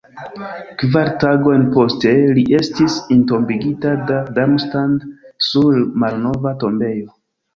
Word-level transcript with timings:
Kvar 0.83 1.09
tagojn 1.23 1.65
poste 1.75 2.13
li 2.37 2.45
estis 2.61 2.95
entombigita 3.17 3.93
en 4.15 4.25
Darmstadt 4.39 5.05
sur 5.51 5.79
la 5.83 5.85
malnova 6.05 6.57
tombejo. 6.65 7.15